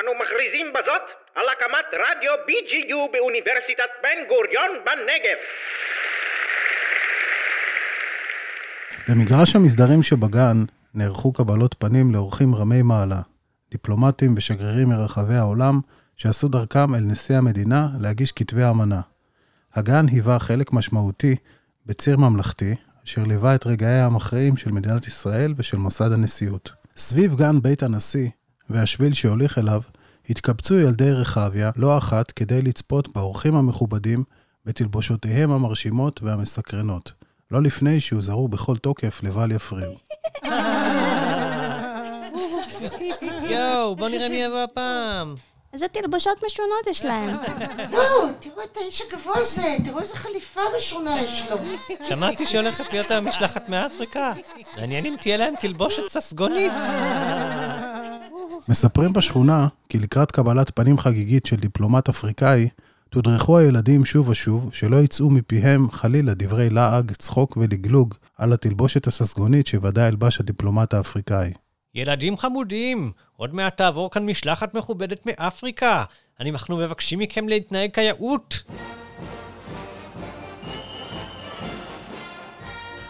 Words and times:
אנו 0.00 0.10
מכריזים 0.22 0.66
בזאת 0.72 1.02
על 1.34 1.44
הקמת 1.48 1.86
רדיו 1.92 2.32
BGU 2.48 3.12
באוניברסיטת 3.12 3.90
בן 4.02 4.28
גוריון 4.28 4.70
בנגב. 4.84 5.38
במגרש 9.08 9.56
המסדרים 9.56 10.02
שבגן 10.02 10.64
נערכו 10.94 11.32
קבלות 11.32 11.74
פנים 11.78 12.12
לאורחים 12.12 12.54
רמי 12.54 12.82
מעלה, 12.82 13.20
דיפלומטים 13.70 14.34
ושגרירים 14.36 14.88
מרחבי 14.88 15.34
העולם 15.34 15.80
שעשו 16.16 16.48
דרכם 16.48 16.94
אל 16.94 17.00
נשיא 17.00 17.36
המדינה 17.36 17.88
להגיש 18.00 18.32
כתבי 18.32 18.68
אמנה. 18.70 19.00
הגן 19.74 20.08
היווה 20.08 20.38
חלק 20.38 20.72
משמעותי 20.72 21.36
בציר 21.86 22.16
ממלכתי, 22.16 22.74
אשר 23.04 23.22
ליווה 23.22 23.54
את 23.54 23.66
רגעיה 23.66 24.06
המכריעים 24.06 24.56
של 24.56 24.72
מדינת 24.72 25.06
ישראל 25.06 25.54
ושל 25.56 25.76
מוסד 25.76 26.12
הנשיאות. 26.12 26.72
סביב 26.96 27.34
גן 27.34 27.60
בית 27.62 27.82
הנשיא 27.82 28.28
והשביל 28.70 29.14
שהוליך 29.14 29.58
אליו, 29.58 29.82
התקבצו 30.30 30.74
ילדי 30.74 31.12
רחביה 31.12 31.70
לא 31.76 31.98
אחת 31.98 32.30
כדי 32.30 32.62
לצפות 32.62 33.08
באורחים 33.14 33.56
המכובדים 33.56 34.24
בתלבושותיהם 34.64 35.50
המרשימות 35.50 36.22
והמסקרנות, 36.22 37.12
לא 37.50 37.62
לפני 37.62 38.00
שהוזהרו 38.00 38.48
בכל 38.48 38.76
תוקף 38.76 39.20
לבל 39.22 39.52
יפריעו. 39.52 39.94
יואו, 43.50 43.96
בוא 43.96 44.08
נראה 44.08 44.28
מי 44.28 44.36
יבוא 44.36 44.58
הפעם. 44.58 45.34
איזה 45.72 45.88
תלבושות 45.88 46.44
משונות 46.46 46.86
יש 46.90 47.04
להם. 47.04 47.36
יואו, 47.92 48.32
תראו 48.40 48.62
את 48.64 48.76
האיש 48.76 49.02
הגבוה 49.02 49.38
הזה, 49.38 49.76
תראו 49.84 50.00
איזה 50.00 50.16
חליפה 50.16 50.60
משונה 50.78 51.22
יש 51.22 51.42
לו. 51.50 51.56
שמעתי 52.08 52.46
שהולכת 52.46 52.92
להיות 52.92 53.10
היום 53.10 53.28
משלחת 53.28 53.68
מאפריקה. 53.68 54.32
מעניין 54.76 55.06
אם 55.06 55.14
תהיה 55.20 55.36
להם 55.36 55.54
תלבושת 55.60 56.08
ססגונית. 56.08 56.72
מספרים 58.68 59.12
בשכונה 59.12 59.68
כי 59.88 59.98
לקראת 59.98 60.32
קבלת 60.32 60.70
פנים 60.74 60.98
חגיגית 60.98 61.46
של 61.46 61.56
דיפלומט 61.56 62.08
אפריקאי, 62.08 62.68
תודרכו 63.10 63.58
הילדים 63.58 64.04
שוב 64.04 64.28
ושוב 64.28 64.74
שלא 64.74 64.96
יצאו 64.96 65.30
מפיהם 65.30 65.90
חלילה 65.90 66.34
דברי 66.34 66.70
לעג, 66.70 67.12
צחוק 67.12 67.56
ולגלוג 67.56 68.14
על 68.38 68.52
התלבושת 68.52 69.06
הססגונית 69.06 69.66
שוודאי 69.66 70.08
ילבש 70.08 70.40
הדיפלומט 70.40 70.94
האפריקאי. 70.94 71.52
ילדים 71.94 72.36
חמודים, 72.36 73.12
עוד 73.36 73.54
מעט 73.54 73.76
תעבור 73.76 74.10
כאן 74.10 74.26
משלחת 74.26 74.74
מכובדת 74.74 75.26
מאפריקה. 75.26 76.04
אנחנו 76.40 76.76
מבקשים 76.76 77.18
מכם 77.18 77.48
להתנהג 77.48 77.90
כיאות. 77.92 78.62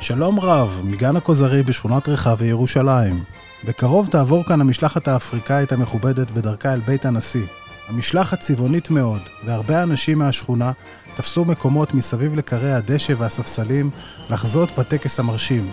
שלום 0.00 0.40
רב, 0.40 0.80
מגן 0.84 1.16
הכוזרי 1.16 1.62
בשכונת 1.62 2.08
רחבי 2.08 2.46
ירושלים. 2.46 3.24
בקרוב 3.64 4.08
תעבור 4.08 4.44
כאן 4.44 4.60
המשלחת 4.60 5.08
האפריקאית 5.08 5.72
המכובדת 5.72 6.30
בדרכה 6.30 6.72
אל 6.72 6.80
בית 6.80 7.04
הנשיא. 7.04 7.46
המשלחת 7.88 8.40
צבעונית 8.40 8.90
מאוד, 8.90 9.20
והרבה 9.44 9.82
אנשים 9.82 10.18
מהשכונה 10.18 10.72
תפסו 11.16 11.44
מקומות 11.44 11.94
מסביב 11.94 12.34
לקרי 12.34 12.72
הדשא 12.72 13.14
והספסלים 13.18 13.90
לחזות 14.30 14.68
בטקס 14.78 15.18
המרשים. 15.20 15.70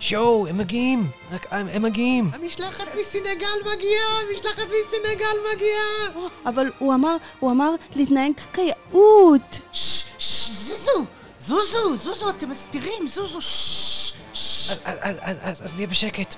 שואו, 0.00 0.46
הם 0.46 0.58
מגיעים! 0.58 1.06
רק 1.32 1.46
הם, 1.50 1.68
הם 1.68 1.82
מגיעים! 1.82 2.30
המשלחת 2.34 2.84
מסינגל 3.00 3.56
מגיעה, 3.74 4.20
המשלחת 4.30 4.62
מסינגל 4.62 5.36
מגיעה. 5.54 6.28
אבל 6.46 6.70
הוא 6.78 6.94
אמר, 6.94 7.16
הוא 7.40 7.50
אמר 7.50 7.70
להתנהג 7.94 8.32
כיאות. 8.52 9.60
ששש, 9.72 10.50
זוזו, 10.50 11.04
זוזו, 11.46 11.96
זוזו, 11.96 12.30
אתם 12.30 12.50
מסתירים, 12.50 13.08
זוזו. 13.08 13.38
אז, 13.38 14.80
אז, 14.84 15.16
אז, 15.20 15.36
אז, 15.42 15.64
אז 15.64 15.74
נהיה 15.74 15.86
בשקט. 15.86 16.34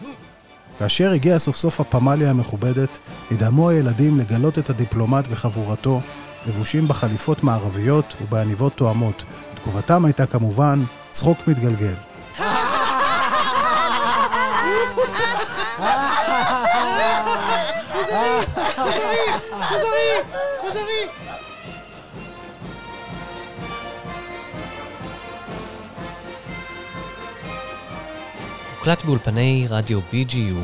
כאשר 0.78 1.10
הגיעה 1.10 1.38
סוף 1.38 1.56
סוף 1.56 1.80
הפמליה 1.80 2.30
המכובדת, 2.30 2.98
נדהמו 3.30 3.70
הילדים 3.70 4.18
לגלות 4.18 4.58
את 4.58 4.70
הדיפלומט 4.70 5.24
וחבורתו, 5.30 6.00
לבושים 6.46 6.88
בחליפות 6.88 7.42
מערביות 7.42 8.14
ובעניבות 8.22 8.72
תואמות. 8.72 9.22
תגובתם 9.62 10.04
הייתה 10.04 10.26
כמובן 10.26 10.82
צחוק 11.10 11.38
מתגלגל. 11.48 11.94
הוקלט 28.88 29.04
באולפני 29.04 29.66
רדיו 29.70 30.00
BGU 30.12 30.56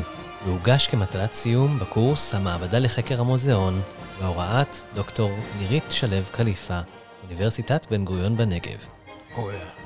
והוגש 0.45 0.87
כמטלת 0.87 1.33
סיום 1.33 1.79
בקורס 1.79 2.35
המעבדה 2.35 2.79
לחקר 2.79 3.21
המוזיאון 3.21 3.81
בהוראת 4.21 4.75
דוקטור 4.95 5.31
נירית 5.59 5.83
שלו 5.89 6.17
קליפה, 6.31 6.79
אוניברסיטת 7.23 7.85
בן 7.91 8.05
גוריון 8.05 8.37
בנגב. 8.37 8.79
Oh 9.35 9.37
yeah. 9.37 9.84